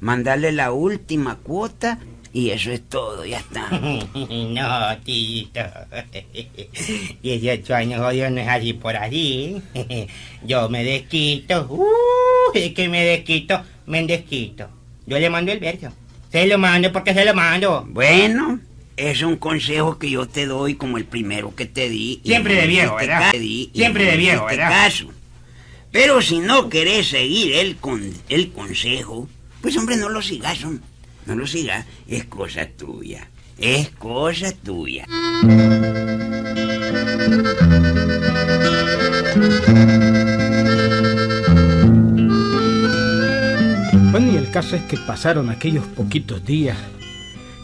Mandarle 0.00 0.52
la 0.52 0.72
última 0.72 1.36
cuota 1.36 1.98
y 2.32 2.50
eso 2.50 2.70
es 2.70 2.88
todo, 2.88 3.24
ya 3.24 3.38
está. 3.38 3.68
No, 4.14 4.98
tito. 5.04 5.60
18 7.22 7.74
años 7.74 8.00
jodido 8.00 8.30
no 8.30 8.40
es 8.40 8.48
así 8.48 8.72
por 8.72 8.96
allí. 8.96 9.60
Yo 10.44 10.68
me 10.68 10.84
desquito. 10.84 11.66
Uh, 11.68 12.52
es 12.54 12.72
que 12.72 12.88
me 12.88 13.04
desquito, 13.04 13.62
me 13.86 14.06
desquito. 14.06 14.79
Yo 15.10 15.18
le 15.18 15.28
mando 15.28 15.50
el 15.50 15.58
verso. 15.58 15.92
Se 16.30 16.46
lo 16.46 16.56
mando 16.56 16.92
porque 16.92 17.12
se 17.12 17.24
lo 17.24 17.34
mando. 17.34 17.84
Bueno, 17.88 18.60
es 18.96 19.22
un 19.22 19.36
consejo 19.36 19.98
que 19.98 20.08
yo 20.08 20.28
te 20.28 20.46
doy 20.46 20.76
como 20.76 20.98
el 20.98 21.04
primero 21.04 21.52
que 21.56 21.66
te 21.66 21.88
di. 21.88 22.20
y 22.22 22.28
Siempre 22.28 22.54
de 22.54 22.68
viejo, 22.68 22.94
hiciste 22.94 23.06
¿verdad? 23.08 23.24
ca- 23.26 23.30
te 23.32 23.38
di 23.40 23.70
y 23.74 23.78
Siempre 23.78 24.04
de 24.04 24.16
viejo, 24.16 24.44
¿verdad? 24.46 24.68
caso. 24.70 25.10
Pero 25.90 26.22
si 26.22 26.38
no 26.38 26.68
querés 26.68 27.08
seguir 27.08 27.54
el, 27.56 27.74
con, 27.76 28.00
el 28.28 28.52
consejo, 28.52 29.28
pues 29.60 29.76
hombre, 29.76 29.96
no 29.96 30.08
lo 30.08 30.22
sigas. 30.22 30.60
No 31.26 31.34
lo 31.34 31.44
sigas. 31.48 31.84
Es 32.06 32.24
cosa 32.26 32.68
tuya. 32.68 33.28
Es 33.58 33.90
cosa 33.90 34.52
tuya. 34.52 35.06
Caso 44.60 44.76
es 44.76 44.82
que 44.82 44.98
pasaron 44.98 45.48
aquellos 45.48 45.86
poquitos 45.86 46.44
días 46.44 46.76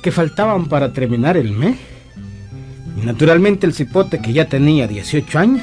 que 0.03 0.11
faltaban 0.11 0.65
para 0.65 0.95
terminar 0.95 1.37
el 1.37 1.53
mes. 1.53 1.77
Y 2.97 3.05
naturalmente 3.05 3.67
el 3.67 3.75
cipote 3.75 4.23
que 4.23 4.33
ya 4.33 4.49
tenía 4.49 4.89
18 4.89 5.39
años, 5.39 5.63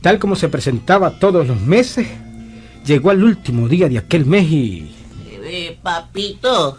tal 0.00 0.18
como 0.18 0.34
se 0.34 0.48
presentaba 0.48 1.20
todos 1.20 1.46
los 1.46 1.60
meses, 1.60 2.08
llegó 2.84 3.10
al 3.10 3.22
último 3.22 3.68
día 3.68 3.88
de 3.88 3.98
aquel 3.98 4.26
mes 4.26 4.50
y... 4.50 4.92
Eh, 5.44 5.78
papito, 5.80 6.76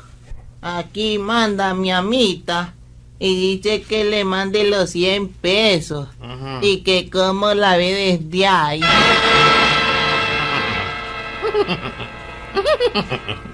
aquí 0.62 1.18
manda 1.18 1.74
mi 1.74 1.90
amita 1.90 2.74
y 3.18 3.56
dice 3.56 3.84
que 3.84 4.04
le 4.04 4.26
mande 4.26 4.70
los 4.70 4.90
100 4.90 5.30
pesos 5.30 6.10
y 6.62 6.82
que 6.82 7.10
como 7.10 7.54
la 7.54 7.78
ve 7.78 8.20
desde 8.20 8.46
ahí. 8.46 8.82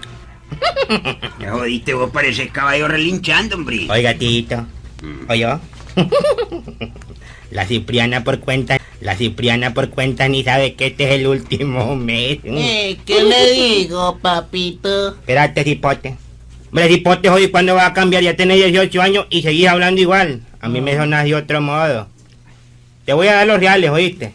Ya 1.40 1.52
jodiste, 1.52 1.94
vos 1.94 2.10
pareces 2.12 2.52
caballo 2.52 2.88
relinchando, 2.88 3.56
hombre. 3.56 3.88
Oiga, 3.90 4.14
tito. 4.16 4.66
¿Oye? 5.28 5.48
La 7.52 7.66
Cipriana 7.66 8.24
por 8.24 8.40
cuenta, 8.40 8.80
la 9.02 9.16
Cipriana 9.16 9.74
por 9.74 9.90
cuenta 9.90 10.28
ni 10.28 10.44
sabe 10.44 10.76
que 10.76 10.88
este 10.88 11.06
es 11.06 11.12
el 11.20 11.26
último 11.26 11.96
mes. 11.96 12.40
Eh, 12.44 12.98
¿Qué 13.06 13.24
le 13.24 13.52
digo, 13.54 14.20
papito? 14.22 15.10
Espérate, 15.10 15.64
cipote. 15.64 16.16
Hombre, 16.68 16.88
cipote, 16.90 17.30
hoy 17.30 17.48
cuando 17.50 17.74
va 17.74 17.88
a 17.88 17.94
cambiar, 17.94 18.22
ya 18.22 18.36
tenés 18.36 18.58
18 18.58 19.02
años 19.02 19.26
y 19.32 19.42
seguís 19.42 19.68
hablando 19.68 20.00
igual. 20.00 20.42
A 20.62 20.70
mí 20.70 20.80
me 20.80 20.96
sonas 20.96 21.26
de 21.26 21.34
otro 21.34 21.60
modo. 21.60 22.08
Te 23.06 23.14
voy 23.14 23.28
a 23.28 23.34
dar 23.34 23.48
los 23.48 23.60
reales, 23.60 23.90
¿oíste? 23.90 24.34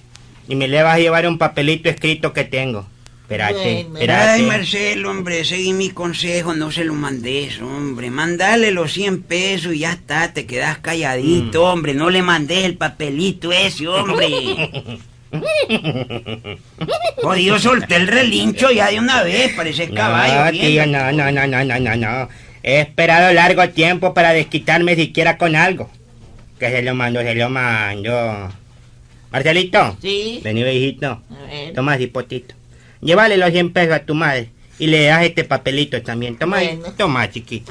Y 0.49 0.57
me 0.57 0.67
le 0.67 0.83
vas 0.83 0.97
a 0.97 0.99
llevar 0.99 1.29
un 1.29 1.39
papelito 1.39 1.89
escrito 1.89 2.33
que 2.33 2.43
tengo. 2.43 2.85
Espérate, 3.25 3.81
espérate. 3.81 4.31
Ay, 4.33 4.43
Marcelo, 4.43 5.11
hombre, 5.11 5.45
seguí 5.47 5.73
mi 5.73 5.89
consejo, 5.91 6.55
no 6.55 6.71
se 6.71 6.85
lo 6.85 6.93
mandes, 6.95 7.59
hombre. 7.61 8.11
Mandale 8.11 8.71
los 8.71 8.93
100 8.93 9.23
pesos 9.23 9.75
y 9.75 9.79
ya 9.81 9.93
está, 9.93 10.33
te 10.35 10.45
quedas 10.45 10.79
calladito, 10.79 11.63
Mm. 11.65 11.69
hombre. 11.73 11.95
No 11.95 12.11
le 12.11 12.21
mandes 12.23 12.65
el 12.65 12.77
papelito 12.77 13.51
ese, 13.51 13.89
hombre. 13.89 14.29
Jodido, 17.23 17.59
solté 17.59 17.97
el 17.97 18.07
relincho 18.09 18.71
ya 18.71 18.91
de 18.91 18.99
una 18.99 19.23
vez, 19.23 19.53
parece 19.55 19.89
caballo. 19.91 20.45
No, 20.45 20.51
tío, 20.61 20.87
no, 20.87 21.13
no, 21.13 21.33
no, 21.33 21.47
no, 21.47 21.65
no, 21.65 21.81
no, 21.81 21.97
no. 21.97 22.29
He 22.63 22.81
esperado 22.81 23.33
largo 23.33 23.69
tiempo 23.71 24.15
para 24.15 24.33
desquitarme 24.33 24.97
siquiera 24.97 25.37
con 25.39 25.57
algo. 25.57 25.91
Que 26.59 26.71
se 26.71 26.83
lo 26.83 26.95
mando, 26.95 27.21
se 27.23 27.35
lo 27.35 27.49
mando. 27.51 28.53
Marcelito, 29.33 29.97
Sí. 30.01 30.41
vení, 30.45 30.61
hijito. 30.63 31.07
A 31.31 31.51
ver. 31.51 31.73
Toma, 31.75 31.97
cipotito. 31.97 32.55
Llévale 33.05 33.37
los 33.37 33.51
100 33.51 33.75
pesos 33.75 33.95
a 33.95 34.07
tu 34.07 34.15
madre 34.15 34.49
y 34.79 34.87
le 34.87 35.05
das 35.05 35.25
este 35.25 35.45
papelito 35.45 36.03
también. 36.03 36.39
Toma. 36.39 36.57
Bueno. 36.57 36.91
toma, 36.97 37.31
chiquito. 37.31 37.71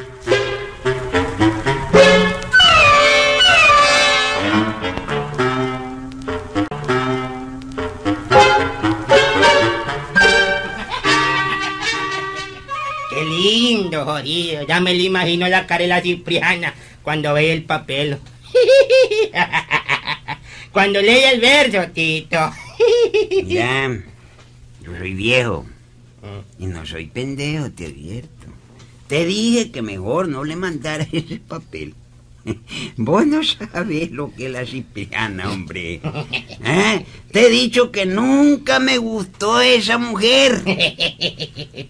Qué 13.09 13.25
lindo, 13.25 14.05
jodido. 14.05 14.67
Ya 14.67 14.79
me 14.81 14.93
lo 14.93 15.01
imagino 15.01 15.47
la 15.47 15.65
cara 15.65 15.81
de 15.81 15.87
la 15.87 16.01
Cipriana 16.01 16.75
cuando 17.01 17.33
ve 17.33 17.51
el 17.51 17.63
papel. 17.63 18.19
cuando 20.71 21.01
lee 21.01 21.23
el 21.33 21.41
verso, 21.41 21.91
Tito. 21.91 22.51
Mira, 23.45 24.03
yo 24.83 24.97
soy 24.97 25.13
viejo. 25.13 25.65
Y 26.57 26.67
no 26.67 26.85
soy 26.85 27.07
pendejo, 27.07 27.69
te 27.71 27.87
advierto. 27.87 28.47
Te 29.07 29.25
dije 29.25 29.71
que 29.71 29.81
mejor 29.81 30.29
no 30.29 30.43
le 30.43 30.55
mandara 30.55 31.05
ese 31.11 31.39
papel. 31.39 31.93
Vos 32.97 33.25
no 33.25 33.41
sabes 33.43 34.11
lo 34.11 34.33
que 34.33 34.47
es 34.47 34.51
la 34.51 34.65
cipriana, 34.65 35.49
hombre. 35.51 36.01
¿Eh? 36.65 37.05
Te 37.31 37.47
he 37.47 37.49
dicho 37.49 37.91
que 37.91 38.05
nunca 38.05 38.79
me 38.79 38.97
gustó 38.97 39.61
esa 39.61 39.97
mujer. 39.97 40.61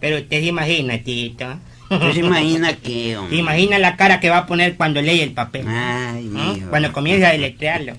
Pero 0.00 0.18
usted 0.18 0.40
se 0.40 0.46
imagina, 0.46 0.98
Tito. 1.02 1.58
¿Tú 1.88 2.12
se 2.12 2.20
imagina 2.20 2.76
Se 2.84 3.16
hombre? 3.16 3.36
imagina 3.38 3.78
la 3.78 3.96
cara 3.96 4.20
que 4.20 4.28
va 4.28 4.38
a 4.38 4.46
poner 4.46 4.76
cuando 4.76 5.00
lee 5.00 5.20
el 5.20 5.32
papel. 5.32 5.66
Ay, 5.66 6.24
mijo. 6.24 6.68
Cuando 6.68 6.92
comienza 6.92 7.28
a 7.28 7.32
deletrearlo. 7.32 7.94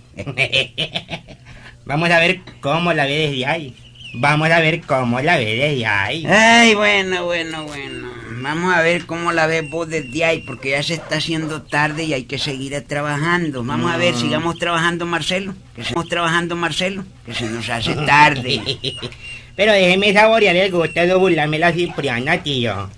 Vamos 1.86 2.10
a 2.12 2.20
ver 2.20 2.42
cómo 2.62 2.94
la 2.94 3.06
ve 3.06 3.30
desde 3.30 3.46
ahí. 3.48 3.76
Vamos 4.14 4.50
a 4.50 4.60
ver 4.60 4.82
cómo 4.82 5.22
la 5.22 5.38
ve 5.38 5.56
desde 5.56 5.86
ahí. 5.86 6.26
Ay, 6.26 6.74
bueno, 6.76 7.26
bueno, 7.26 7.64
bueno. 7.64 8.10
Vamos 8.42 8.74
a 8.74 8.82
ver 8.82 9.06
cómo 9.06 9.32
la 9.32 9.48
ves 9.48 9.70
vos 9.70 9.88
desde 9.90 10.24
ahí, 10.24 10.40
porque 10.40 10.72
ya 10.72 10.82
se 10.82 10.96
está 10.96 11.18
haciendo 11.18 11.62
tarde 11.62 12.06
y 12.06 12.14
hay 12.14 12.24
que 12.24 12.38
seguir 12.38 12.82
trabajando. 12.88 13.64
Vamos 13.64 13.92
a 13.92 13.98
ver, 13.98 14.16
sigamos 14.16 14.58
trabajando, 14.58 15.06
Marcelo. 15.06 15.54
Que 15.76 15.84
sigamos 15.84 16.10
trabajando, 16.10 16.56
Marcelo. 16.56 17.04
Que 17.26 17.34
se 17.34 17.50
nos 17.50 17.70
hace 17.70 17.94
tarde. 17.96 18.62
Pero 19.56 19.74
déjeme 19.74 20.14
saborear 20.14 20.56
el 20.56 20.72
gusto 20.72 21.02
de 21.02 21.14
burlarme 21.16 21.60
la 21.60 21.74
Cipriana, 21.74 22.42
tío. 22.42 22.90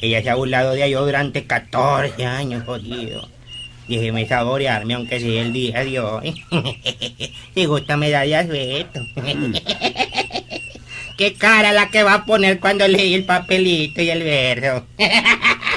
Ella 0.00 0.22
se 0.22 0.30
ha 0.30 0.34
burlado 0.36 0.72
de 0.72 0.88
yo 0.88 1.04
durante 1.04 1.44
14 1.44 2.24
años, 2.24 2.64
jodido. 2.64 3.28
Déjeme 3.88 4.26
saborearme, 4.26 4.94
aunque 4.94 5.20
sea 5.20 5.42
el 5.42 5.52
día 5.52 5.84
de 5.84 6.00
hoy. 6.00 6.42
Si 7.54 7.66
gusta 7.66 7.96
me 7.96 8.10
da 8.10 8.22
de 8.22 8.36
asueto. 8.36 9.00
Qué 11.16 11.34
cara 11.34 11.72
la 11.72 11.90
que 11.90 12.02
va 12.02 12.14
a 12.14 12.24
poner 12.24 12.58
cuando 12.58 12.88
leí 12.88 13.14
el 13.14 13.24
papelito 13.24 14.02
y 14.02 14.10
el 14.10 14.22
verso. 14.22 14.86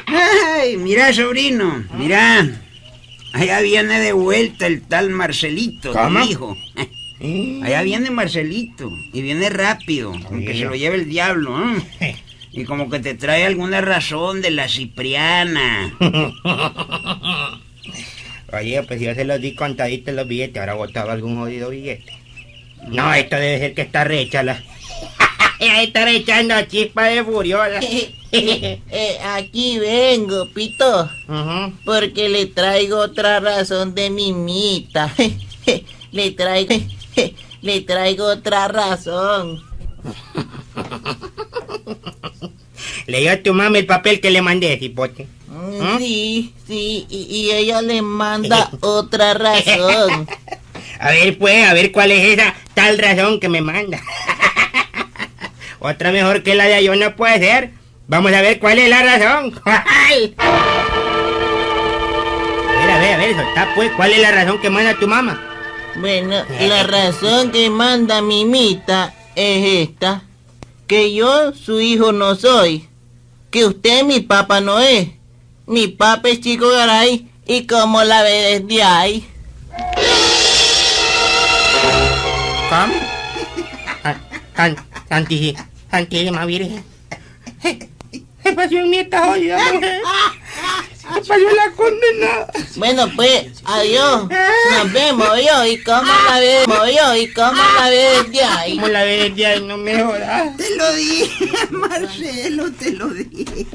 Ay, 0.07 0.77
mira, 0.77 1.13
sobrino, 1.13 1.85
mira. 1.97 2.47
Allá 3.33 3.59
viene 3.61 3.99
de 3.99 4.13
vuelta 4.13 4.65
el 4.65 4.81
tal 4.81 5.09
Marcelito, 5.09 5.91
tu 5.91 5.97
¿Cómo? 5.97 6.23
hijo. 6.23 6.57
Allá 7.63 7.81
viene 7.83 8.09
Marcelito 8.09 8.89
y 9.13 9.21
viene 9.21 9.49
rápido, 9.49 10.13
aunque 10.29 10.53
se 10.53 10.65
lo 10.65 10.75
lleve 10.75 10.95
el 10.95 11.09
diablo, 11.09 11.55
¿eh? 12.01 12.15
Y 12.51 12.63
como 12.63 12.89
que 12.89 12.99
te 12.99 13.13
trae 13.13 13.45
alguna 13.45 13.81
razón 13.81 14.41
de 14.41 14.49
la 14.51 14.67
Cipriana. 14.67 15.93
Oye, 18.53 18.81
pues 18.83 19.01
yo 19.01 19.13
se 19.13 19.25
los 19.25 19.41
di 19.41 19.53
contaditos 19.53 20.13
los 20.15 20.27
billetes, 20.27 20.57
ahora 20.59 20.73
botaba 20.73 21.13
algún 21.13 21.37
jodido 21.37 21.69
billete. 21.69 22.13
No, 22.87 23.13
esto 23.13 23.35
debe 23.35 23.59
ser 23.59 23.73
que 23.73 23.81
está 23.81 24.03
recha 24.03 24.41
la... 24.41 24.63
está 25.59 26.05
rechando 26.05 26.59
chispa 26.63 27.05
de 27.05 27.23
furiosa. 27.23 27.79
Eh, 28.31 28.81
eh, 28.91 29.17
aquí 29.23 29.79
vengo, 29.79 30.47
Pito, 30.53 31.09
porque 31.85 32.29
le 32.29 32.47
traigo 32.47 32.99
otra 32.99 33.39
razón 33.39 33.95
de 33.95 34.09
mimita. 34.09 35.13
le 36.11 36.31
traigo, 36.31 36.75
le 37.61 37.81
traigo 37.81 38.25
otra 38.25 38.67
razón. 38.67 39.63
Leyó 43.07 43.31
a 43.31 43.37
tu 43.37 43.53
mamá 43.53 43.77
el 43.77 43.85
papel 43.85 44.19
que 44.19 44.29
le 44.29 44.41
mandé, 44.41 44.77
cipote. 44.77 45.27
Mm, 45.47 45.81
¿Ah? 45.81 45.95
Sí, 45.97 46.53
sí, 46.67 47.05
y, 47.09 47.27
y 47.29 47.51
ella 47.51 47.81
le 47.81 48.01
manda 48.01 48.69
otra 48.81 49.33
razón. 49.33 50.27
A 50.99 51.11
ver, 51.11 51.37
pues, 51.37 51.65
a 51.65 51.73
ver 51.73 51.91
cuál 51.91 52.11
es 52.11 52.37
esa 52.37 52.53
tal 52.73 52.97
razón 52.97 53.39
que 53.39 53.49
me 53.49 53.61
manda. 53.61 54.01
Otra 55.87 56.11
mejor 56.11 56.43
que 56.43 56.53
la 56.53 56.65
de 56.65 56.83
yo 56.83 56.93
no 56.97 57.15
puede 57.15 57.39
ser. 57.39 57.71
Vamos 58.07 58.33
a 58.33 58.41
ver 58.41 58.59
cuál 58.59 58.77
es 58.77 58.89
la 58.89 59.03
razón. 59.03 59.51
¿Cuál? 59.63 60.35
A 62.67 62.85
ver, 62.85 62.91
a 62.91 62.99
ver, 62.99 63.13
a 63.13 63.17
ver, 63.17 63.35
soltá, 63.35 63.71
pues, 63.73 63.91
¿cuál 63.95 64.11
es 64.11 64.19
la 64.19 64.31
razón 64.31 64.59
que 64.59 64.69
manda 64.69 64.99
tu 64.99 65.07
mamá? 65.07 65.41
Bueno, 65.95 66.43
la 66.59 66.83
razón 66.83 67.51
que 67.51 67.69
manda 67.69 68.21
Mimita 68.21 69.13
es 69.35 69.87
esta. 69.87 70.23
Que 70.87 71.13
yo 71.13 71.53
su 71.53 71.79
hijo 71.79 72.11
no 72.11 72.35
soy. 72.35 72.89
Que 73.49 73.65
usted 73.65 74.03
mi 74.03 74.19
papá 74.19 74.59
no 74.59 74.79
es. 74.79 75.07
Mi 75.67 75.87
papá 75.87 76.27
es 76.27 76.41
Chico 76.41 76.67
Garay. 76.67 77.29
Y 77.45 77.65
como 77.65 78.03
la 78.03 78.23
ve 78.23 78.59
desde 78.59 78.83
ahí. 78.83 79.25
¿Cómo? 82.69 82.93
Santi, 85.09 85.55
Santísima 85.91 86.45
Virgen. 86.45 86.83
¿Qué 87.61 88.53
pasó 88.53 88.77
en 88.77 88.89
mi 88.89 88.97
esta 88.99 89.25
jodida 89.25 89.57
mujer? 89.73 90.01
¿Qué 91.01 91.19
pasó 91.19 91.33
en 91.33 91.55
la 91.55 91.71
condenada? 91.75 92.51
Bueno, 92.77 93.11
pues, 93.15 93.47
adiós. 93.65 94.29
Nos 94.71 94.93
vemos 94.93 95.27
yo. 95.45 95.65
Y 95.65 95.77
como 95.83 96.03
la 96.03 96.39
ve, 96.39 96.63
yo. 96.95 97.15
Y 97.15 97.27
como 97.33 97.61
la 97.77 97.89
ve 97.89 98.07
desde 98.23 98.43
ahí. 98.43 98.75
¿Cómo 98.75 98.87
la 98.87 99.03
ves 99.03 99.29
desde 99.29 99.45
ahí? 99.45 99.63
No 99.63 99.77
me 99.77 100.01
jodas. 100.01 100.55
Te 100.55 100.75
lo 100.75 100.93
dije, 100.93 101.47
Marcelo, 101.71 102.71
te 102.71 102.91
lo 102.91 103.07
dije. 103.09 103.67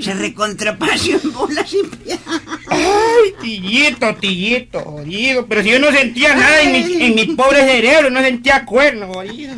Se 0.00 0.14
recontrapasió 0.14 1.20
en 1.22 1.32
bola 1.32 1.64
Cipriana. 1.64 2.42
Ay, 2.68 3.34
tillito, 3.40 4.14
tillito, 4.16 4.80
jodido. 4.80 5.46
Pero 5.46 5.62
si 5.62 5.70
yo 5.70 5.78
no 5.78 5.92
sentía 5.92 6.34
nada 6.34 6.60
en 6.62 6.72
mi, 6.72 7.04
en 7.04 7.14
mi 7.14 7.26
pobre 7.36 7.60
cerebro, 7.62 8.10
no 8.10 8.20
sentía 8.20 8.64
cuerno, 8.64 9.12
jodido. 9.12 9.54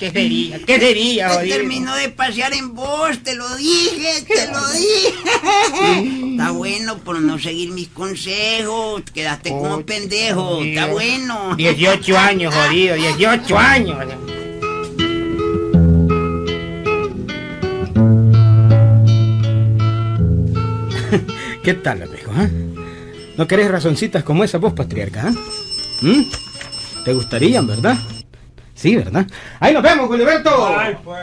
¿Qué 0.00 0.10
sería? 0.10 0.58
¿Qué 0.64 0.80
sería, 0.80 1.28
Te 1.28 1.34
jodido? 1.34 1.56
terminó 1.58 1.94
de 1.94 2.08
pasear 2.08 2.54
en 2.54 2.74
vos, 2.74 3.18
te 3.22 3.34
lo 3.34 3.54
dije, 3.56 4.24
te 4.26 4.46
lo 4.50 4.70
dije. 4.72 6.30
Está 6.32 6.50
bueno 6.52 6.96
por 6.98 7.20
no 7.20 7.38
seguir 7.38 7.70
mis 7.72 7.88
consejos. 7.88 9.02
Quedaste 9.12 9.50
como 9.50 9.82
pendejo. 9.84 10.62
Está 10.62 10.86
bueno. 10.86 11.54
18 11.54 12.16
años, 12.16 12.54
jodido, 12.54 12.94
18 12.94 13.58
años. 13.58 13.98
¿Qué 21.62 21.74
tal, 21.74 22.02
amigo? 22.02 22.32
ah? 22.34 22.48
¿No 23.36 23.46
querés 23.46 23.70
razoncitas 23.70 24.22
como 24.24 24.44
esa 24.44 24.58
vos, 24.58 24.72
patriarca? 24.72 25.30
¿Mm? 26.02 26.22
¿Te 27.04 27.12
gustarían, 27.14 27.66
verdad? 27.66 27.98
Sí, 28.80 28.96
¿verdad? 28.96 29.26
Ahí 29.58 29.74
nos 29.74 29.82
vemos, 29.82 30.08
Gilberto. 30.10 30.74
Ay, 30.74 30.96
pues. 31.04 31.20